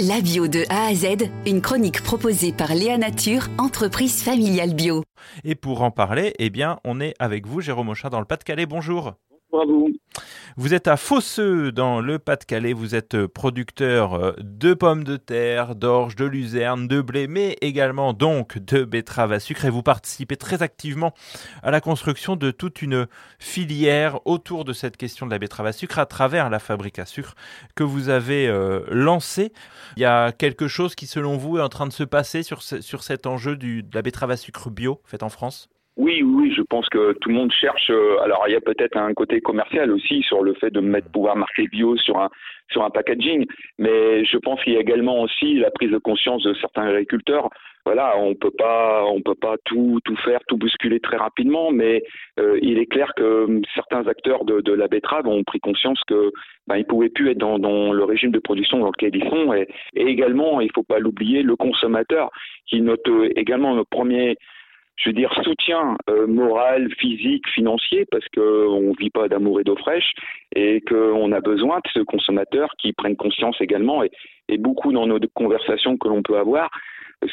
La 0.00 0.20
bio 0.20 0.48
de 0.48 0.64
A 0.70 0.86
à 0.86 0.94
Z, 0.94 1.30
une 1.46 1.60
chronique 1.60 2.02
proposée 2.02 2.52
par 2.52 2.74
Léa 2.74 2.98
Nature, 2.98 3.46
entreprise 3.58 4.24
familiale 4.24 4.74
bio. 4.74 5.04
Et 5.44 5.54
pour 5.54 5.82
en 5.82 5.92
parler, 5.92 6.34
eh 6.40 6.50
bien, 6.50 6.80
on 6.84 7.00
est 7.00 7.14
avec 7.20 7.46
vous, 7.46 7.60
Jérôme 7.60 7.90
Auchin, 7.90 8.08
dans 8.08 8.18
le 8.18 8.26
Pas-de-Calais. 8.26 8.66
Bonjour. 8.66 9.14
Vous 10.56 10.72
êtes 10.72 10.86
à 10.86 10.96
Fosseux, 10.96 11.72
dans 11.72 12.00
le 12.00 12.20
Pas-de-Calais. 12.20 12.72
Vous 12.72 12.94
êtes 12.94 13.26
producteur 13.26 14.14
euh, 14.14 14.32
de 14.38 14.72
pommes 14.72 15.02
de 15.02 15.16
terre, 15.16 15.74
d'orge, 15.74 16.14
de 16.14 16.24
luzerne, 16.24 16.86
de 16.86 17.00
blé, 17.00 17.26
mais 17.26 17.56
également 17.60 18.12
donc 18.12 18.58
de 18.58 18.84
betteraves 18.84 19.32
à 19.32 19.40
sucre. 19.40 19.64
Et 19.64 19.70
vous 19.70 19.82
participez 19.82 20.36
très 20.36 20.62
activement 20.62 21.12
à 21.64 21.72
la 21.72 21.80
construction 21.80 22.36
de 22.36 22.52
toute 22.52 22.82
une 22.82 23.08
filière 23.40 24.24
autour 24.26 24.64
de 24.64 24.72
cette 24.72 24.96
question 24.96 25.26
de 25.26 25.32
la 25.32 25.40
betterave 25.40 25.66
à 25.66 25.72
sucre 25.72 25.98
à 25.98 26.06
travers 26.06 26.50
la 26.50 26.60
fabrique 26.60 27.00
à 27.00 27.06
sucre 27.06 27.34
que 27.74 27.82
vous 27.82 28.08
avez 28.08 28.46
euh, 28.46 28.84
lancée. 28.90 29.52
Il 29.96 30.02
y 30.02 30.06
a 30.06 30.30
quelque 30.30 30.68
chose 30.68 30.94
qui, 30.94 31.08
selon 31.08 31.36
vous, 31.36 31.58
est 31.58 31.62
en 31.62 31.68
train 31.68 31.88
de 31.88 31.92
se 31.92 32.04
passer 32.04 32.44
sur, 32.44 32.62
sur 32.62 33.02
cet 33.02 33.26
enjeu 33.26 33.56
du, 33.56 33.82
de 33.82 33.94
la 33.94 34.02
betterave 34.02 34.30
à 34.30 34.36
sucre 34.36 34.70
bio 34.70 35.00
faite 35.04 35.24
en 35.24 35.30
France? 35.30 35.68
Oui, 35.96 36.22
oui, 36.24 36.52
je 36.56 36.62
pense 36.62 36.88
que 36.88 37.12
tout 37.20 37.28
le 37.28 37.36
monde 37.36 37.52
cherche. 37.52 37.88
Euh, 37.90 38.18
alors, 38.22 38.44
il 38.48 38.52
y 38.52 38.56
a 38.56 38.60
peut-être 38.60 38.96
un 38.96 39.14
côté 39.14 39.40
commercial 39.40 39.92
aussi 39.92 40.22
sur 40.22 40.42
le 40.42 40.54
fait 40.54 40.70
de 40.70 40.80
mettre 40.80 41.10
pouvoir 41.12 41.36
marquer 41.36 41.68
bio 41.68 41.96
sur 41.96 42.18
un 42.18 42.30
sur 42.72 42.82
un 42.82 42.90
packaging, 42.90 43.44
mais 43.78 44.24
je 44.24 44.38
pense 44.38 44.62
qu'il 44.64 44.72
y 44.72 44.76
a 44.76 44.80
également 44.80 45.20
aussi 45.20 45.58
la 45.58 45.70
prise 45.70 45.90
de 45.90 45.98
conscience 45.98 46.42
de 46.42 46.54
certains 46.54 46.86
agriculteurs. 46.86 47.50
Voilà, 47.84 48.16
on 48.18 48.34
peut 48.34 48.50
pas, 48.50 49.04
on 49.04 49.20
peut 49.20 49.34
pas 49.34 49.56
tout 49.66 50.00
tout 50.04 50.16
faire, 50.16 50.40
tout 50.48 50.56
bousculer 50.56 50.98
très 50.98 51.18
rapidement, 51.18 51.70
mais 51.70 52.02
euh, 52.40 52.58
il 52.62 52.78
est 52.78 52.86
clair 52.86 53.12
que 53.14 53.44
hum, 53.44 53.62
certains 53.74 54.06
acteurs 54.08 54.44
de, 54.46 54.62
de 54.62 54.72
la 54.72 54.88
betterave 54.88 55.28
ont 55.28 55.44
pris 55.44 55.60
conscience 55.60 56.00
que 56.08 56.32
ben, 56.66 56.76
ils 56.76 56.86
pouvaient 56.86 57.10
plus 57.10 57.30
être 57.30 57.38
dans, 57.38 57.58
dans 57.58 57.92
le 57.92 58.04
régime 58.04 58.30
de 58.30 58.38
production 58.38 58.78
dans 58.78 58.90
lequel 58.90 59.14
ils 59.14 59.28
sont, 59.28 59.52
et, 59.52 59.68
également, 59.94 60.60
il 60.60 60.70
faut 60.74 60.82
pas 60.82 60.98
l'oublier, 60.98 61.42
le 61.42 61.56
consommateur 61.56 62.30
qui 62.66 62.80
note 62.80 63.06
euh, 63.08 63.28
également 63.36 63.74
le 63.74 63.84
premier 63.84 64.38
je 64.96 65.08
veux 65.08 65.14
dire, 65.14 65.32
soutien 65.42 65.96
euh, 66.08 66.26
moral, 66.26 66.92
physique, 66.98 67.48
financier, 67.48 68.04
parce 68.10 68.26
qu'on 68.34 68.80
ne 68.80 68.98
vit 68.98 69.10
pas 69.10 69.28
d'amour 69.28 69.60
et 69.60 69.64
d'eau 69.64 69.76
fraîche, 69.76 70.12
et 70.54 70.80
qu'on 70.82 71.32
a 71.32 71.40
besoin 71.40 71.78
de 71.78 71.90
ce 71.92 72.00
consommateur 72.00 72.70
qui 72.78 72.92
prenne 72.92 73.16
conscience 73.16 73.60
également, 73.60 74.04
et, 74.04 74.10
et 74.48 74.58
beaucoup 74.58 74.92
dans 74.92 75.06
nos 75.06 75.18
conversations 75.34 75.96
que 75.96 76.08
l'on 76.08 76.22
peut 76.22 76.38
avoir, 76.38 76.70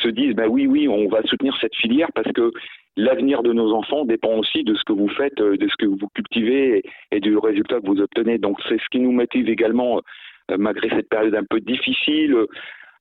se 0.02 0.08
disent, 0.08 0.36
bah 0.36 0.48
oui, 0.48 0.68
oui, 0.68 0.88
on 0.88 1.08
va 1.08 1.22
soutenir 1.24 1.56
cette 1.60 1.76
filière 1.76 2.10
parce 2.14 2.32
que 2.32 2.52
l'avenir 2.98 3.44
de 3.44 3.54
nos 3.54 3.74
enfants 3.74 4.06
dépend 4.06 4.38
aussi 4.38 4.64
de 4.64 4.76
ce 4.76 4.84
que 4.84 4.94
vous 4.94 5.10
faites, 5.10 5.40
euh, 5.42 5.58
de 5.58 5.68
ce 5.68 5.76
que 5.78 5.86
vous 5.86 6.08
cultivez 6.14 6.84
et, 7.12 7.20
du 7.20 7.38
résultat 7.38 7.80
que 7.80 7.88
vous 7.88 8.02
obtenez. 8.02 8.38
Donc 8.38 8.58
c'est 8.68 8.80
ce 8.80 8.90
qui 8.92 9.00
nous 9.00 9.12
motive 9.12 9.50
également, 9.50 10.02
euh, 10.52 10.58
malgré 10.58 10.90
cette 10.90 11.10
période 11.10 11.36
un 11.36 11.44
peu 11.44 11.60
difficile, 11.60 12.36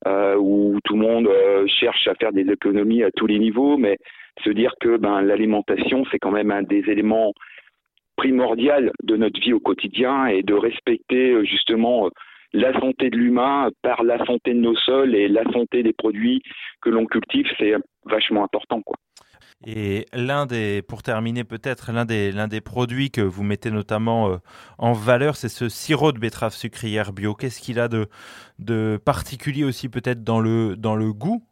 euh, 0.07 0.37
où 0.37 0.79
tout 0.85 0.95
le 0.95 1.01
monde 1.01 1.29
euh, 1.29 1.67
cherche 1.67 2.07
à 2.09 2.15
faire 2.15 2.33
des 2.33 2.51
économies 2.51 3.03
à 3.03 3.11
tous 3.11 3.27
les 3.27 3.39
niveaux, 3.39 3.77
mais 3.77 3.99
se 4.45 4.51
dire 4.51 4.75
que 4.81 4.97
ben, 4.97 5.21
l'alimentation, 5.23 6.05
c'est 6.11 6.19
quand 6.19 6.31
même 6.31 6.51
un 6.51 6.63
des 6.63 6.85
éléments 6.89 7.33
primordiaux 8.17 8.91
de 9.03 9.17
notre 9.17 9.41
vie 9.41 9.53
au 9.53 9.61
quotidien 9.61 10.27
et 10.27 10.43
de 10.43 10.55
respecter 10.55 11.33
euh, 11.33 11.45
justement 11.45 12.07
euh, 12.07 12.11
la 12.53 12.79
santé 12.79 13.11
de 13.11 13.17
l'humain 13.17 13.71
par 13.83 14.03
la 14.03 14.25
santé 14.27 14.53
de 14.53 14.59
nos 14.59 14.77
sols 14.77 15.15
et 15.15 15.29
la 15.29 15.45
santé 15.53 15.83
des 15.83 15.93
produits 15.93 16.43
que 16.83 16.91
l'on 16.91 17.07
cultive, 17.07 17.47
c'est 17.59 17.73
vachement 18.05 18.45
important. 18.45 18.83
Quoi. 18.83 18.97
Et 19.67 20.07
l'un 20.15 20.47
des, 20.47 20.81
pour 20.83 21.03
terminer 21.03 21.45
peut-être, 21.45 21.93
l'un 21.93 22.07
des, 22.07 22.33
l'un 22.33 22.49
des 22.49 22.63
produits 22.63 23.11
que 23.11 23.21
vous 23.21 23.43
mettez 23.43 23.71
notamment 23.71 24.31
euh, 24.31 24.37
en 24.79 24.93
valeur, 24.93 25.37
c'est 25.37 25.51
ce 25.51 25.69
sirop 25.69 26.13
de 26.13 26.19
betterave 26.19 26.55
sucrière 26.55 27.13
bio. 27.13 27.35
Qu'est-ce 27.35 27.61
qu'il 27.61 27.79
a 27.79 27.89
de, 27.89 28.09
de 28.59 28.99
particulier 29.05 29.65
aussi 29.65 29.89
peut-être 29.89 30.25
dans 30.25 30.41
le, 30.41 30.77
dans 30.77 30.97
le 30.97 31.13
goût 31.13 31.43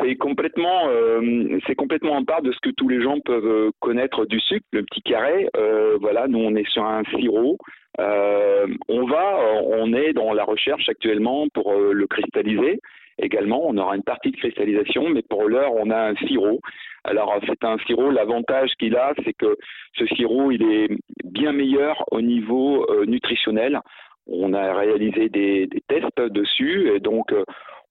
c'est 0.00 0.16
complètement, 0.16 0.88
euh, 0.88 1.58
c'est 1.66 1.74
complètement 1.74 2.12
en 2.12 2.24
part 2.24 2.42
de 2.42 2.52
ce 2.52 2.58
que 2.60 2.70
tous 2.70 2.88
les 2.88 3.02
gens 3.02 3.20
peuvent 3.20 3.46
euh, 3.46 3.70
connaître 3.80 4.26
du 4.26 4.40
sucre, 4.40 4.66
le 4.72 4.82
petit 4.82 5.02
carré. 5.02 5.48
Euh, 5.56 5.96
voilà, 6.00 6.28
nous 6.28 6.38
on 6.38 6.54
est 6.54 6.68
sur 6.68 6.84
un 6.84 7.02
sirop. 7.04 7.58
Euh, 8.00 8.66
on 8.88 9.06
va, 9.06 9.38
on 9.64 9.92
est 9.92 10.12
dans 10.12 10.32
la 10.32 10.44
recherche 10.44 10.88
actuellement 10.88 11.48
pour 11.52 11.72
euh, 11.72 11.92
le 11.92 12.06
cristalliser. 12.06 12.80
Également, 13.20 13.66
on 13.66 13.76
aura 13.76 13.96
une 13.96 14.04
partie 14.04 14.30
de 14.30 14.36
cristallisation, 14.36 15.08
mais 15.08 15.22
pour 15.22 15.48
l'heure, 15.48 15.72
on 15.74 15.90
a 15.90 16.10
un 16.10 16.14
sirop. 16.14 16.60
Alors, 17.02 17.34
c'est 17.46 17.64
un 17.64 17.76
sirop. 17.78 18.10
L'avantage 18.10 18.70
qu'il 18.78 18.94
a, 18.94 19.12
c'est 19.24 19.32
que 19.32 19.56
ce 19.98 20.06
sirop, 20.14 20.52
il 20.52 20.62
est 20.62 20.88
bien 21.24 21.52
meilleur 21.52 22.04
au 22.12 22.20
niveau 22.20 22.86
euh, 22.88 23.06
nutritionnel. 23.06 23.80
On 24.28 24.52
a 24.52 24.72
réalisé 24.74 25.28
des, 25.28 25.66
des, 25.66 25.82
tests 25.88 26.20
dessus, 26.20 26.90
et 26.94 27.00
donc 27.00 27.32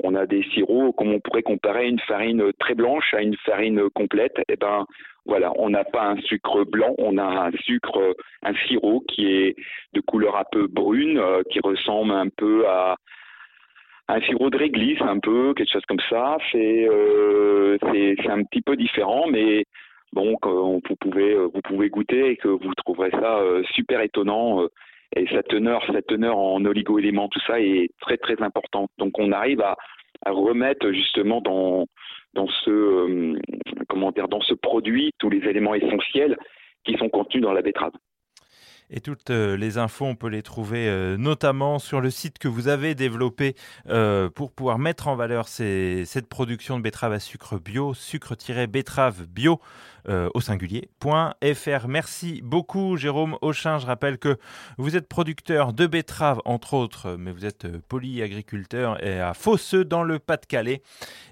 on 0.04 0.16
a 0.16 0.26
des 0.26 0.44
sirops 0.54 0.96
comme 0.96 1.14
on 1.14 1.20
pourrait 1.20 1.44
comparer 1.44 1.88
une 1.88 2.00
farine 2.00 2.52
très 2.60 2.76
blanche 2.76 3.14
à 3.14 3.22
une 3.22 3.36
farine 3.38 3.90
complète. 3.94 4.38
Et 4.40 4.54
eh 4.54 4.56
ben 4.56 4.86
voilà, 5.26 5.52
on 5.58 5.70
n'a 5.70 5.84
pas 5.84 6.04
un 6.04 6.18
sucre 6.22 6.64
blanc, 6.64 6.96
on 6.98 7.18
a 7.18 7.48
un 7.48 7.52
sucre, 7.64 8.16
un 8.44 8.54
sirop 8.68 9.04
qui 9.10 9.28
est 9.28 9.56
de 9.94 10.00
couleur 10.02 10.38
un 10.38 10.46
peu 10.50 10.68
brune, 10.68 11.18
euh, 11.18 11.44
qui 11.50 11.60
ressemble 11.60 12.14
un 12.14 12.30
peu 12.30 12.66
à 12.68 12.96
un 14.08 14.22
sirop 14.22 14.50
de 14.50 14.58
réglisse, 14.58 15.02
un 15.02 15.20
peu 15.20 15.54
quelque 15.54 15.72
chose 15.72 15.86
comme 15.88 16.00
ça. 16.10 16.38
C'est 16.52 16.88
euh, 16.90 17.78
c'est 17.82 18.30
un 18.30 18.44
petit 18.44 18.62
peu 18.62 18.78
différent, 18.78 19.28
mais 19.30 19.66
bon, 20.14 20.38
vous 20.42 20.96
pouvez 21.02 21.36
vous 21.36 21.62
pouvez 21.62 21.90
goûter 21.90 22.32
et 22.32 22.38
que 22.38 22.48
vous 22.48 22.74
trouverez 22.76 23.12
ça 23.12 23.40
euh, 23.40 23.64
super 23.72 24.00
étonnant. 24.02 24.68
Et 25.18 25.28
sa 25.34 25.42
teneur, 25.44 25.84
sa 25.92 26.02
teneur 26.02 26.38
en 26.38 26.64
oligo-éléments, 26.64 27.28
tout 27.28 27.40
ça 27.48 27.60
est 27.60 27.90
très 28.00 28.18
très 28.18 28.42
importante. 28.42 28.90
Donc 28.98 29.18
on 29.18 29.32
arrive 29.32 29.62
à, 29.62 29.76
remettre 30.26 30.92
justement 30.92 31.42
dans 31.42 31.86
dans 32.34 32.48
ce 32.48 32.70
euh, 32.70 33.40
comment 33.88 34.12
dire 34.12 34.28
dans 34.28 34.42
ce 34.42 34.54
produit 34.54 35.12
tous 35.20 35.30
les 35.30 35.48
éléments 35.48 35.74
essentiels 35.76 36.38
qui 36.84 36.98
sont 36.98 37.10
contenus 37.10 37.44
dans 37.44 37.54
la 37.54 37.62
betterave. 37.62 37.94
Et 38.90 39.02
toutes 39.02 39.32
euh, 39.32 39.58
les 39.58 39.78
infos, 39.78 40.06
on 40.06 40.16
peut 40.16 40.30
les 40.30 40.42
trouver 40.42 40.88
euh, 40.88 41.18
notamment 41.18 41.78
sur 41.78 42.00
le 42.00 42.10
site 42.10 42.40
que 42.40 42.48
vous 42.48 42.70
avez 42.70 42.96
développé 42.96 43.56
euh, 43.90 44.30
pour 44.30 44.54
pouvoir 44.54 44.80
mettre 44.80 45.10
en 45.10 45.16
valeur 45.16 45.50
cette 45.50 46.28
production 46.28 46.78
de 46.78 46.84
betterave 46.84 47.12
à 47.12 47.20
sucre 47.20 47.60
bio, 47.60 47.94
sucre-betterave 47.94 49.26
bio 49.28 49.60
au 50.34 50.40
singulier.fr. 50.40 51.88
Merci 51.90 52.42
beaucoup 52.42 52.96
Jérôme 52.96 53.38
Auchin. 53.42 53.78
Je 53.78 53.86
rappelle 53.86 54.18
que 54.18 54.38
vous 54.78 54.96
êtes 54.96 55.10
producteur 55.10 55.74
de 55.74 55.86
betterave 55.86 56.40
entre 56.46 56.76
autres, 56.76 57.18
mais 57.20 57.34
vous 57.34 57.46
êtes 57.46 57.68
polyagriculteur 57.90 59.04
et 59.04 59.20
à 59.20 59.34
Fosseux 59.34 59.84
dans 59.84 60.04
le 60.04 60.20
Pas-de-Calais. 60.20 60.82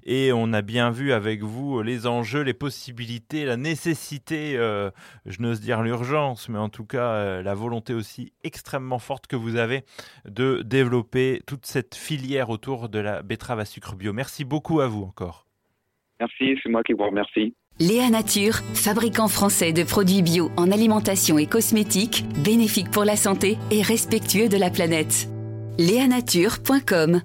Et 0.03 0.31
on 0.33 0.51
a 0.53 0.61
bien 0.61 0.91
vu 0.91 1.13
avec 1.13 1.41
vous 1.41 1.81
les 1.81 2.05
enjeux, 2.05 2.41
les 2.41 2.53
possibilités, 2.53 3.45
la 3.45 3.57
nécessité, 3.57 4.57
euh, 4.57 4.91
je 5.25 5.41
n'ose 5.41 5.61
dire 5.61 5.81
l'urgence, 5.81 6.49
mais 6.49 6.59
en 6.59 6.69
tout 6.69 6.85
cas 6.85 7.41
la 7.45 7.53
volonté 7.53 7.93
aussi 7.93 8.33
extrêmement 8.43 8.99
forte 8.99 9.27
que 9.27 9.35
vous 9.35 9.55
avez 9.55 9.83
de 10.25 10.61
développer 10.63 11.41
toute 11.47 11.65
cette 11.65 11.95
filière 11.95 12.49
autour 12.49 12.89
de 12.89 12.99
la 12.99 13.21
betterave 13.21 13.59
à 13.59 13.65
sucre 13.65 13.95
bio. 13.95 14.11
Merci 14.11 14.43
beaucoup 14.43 14.81
à 14.81 14.87
vous 14.87 15.03
encore. 15.03 15.45
Merci, 16.19 16.59
c'est 16.61 16.69
moi 16.69 16.83
qui 16.83 16.93
vous 16.93 17.05
remercie. 17.05 17.53
Léa 17.79 18.09
Nature, 18.09 18.55
fabricant 18.73 19.27
français 19.27 19.73
de 19.73 19.83
produits 19.83 20.21
bio 20.21 20.49
en 20.57 20.71
alimentation 20.71 21.37
et 21.37 21.45
cosmétiques, 21.45 22.23
bénéfiques 22.43 22.91
pour 22.91 23.05
la 23.05 23.15
santé 23.15 23.57
et 23.69 23.81
respectueux 23.81 24.49
de 24.49 24.57
la 24.57 24.69
planète. 24.69 25.29
Léanature.com 25.77 27.21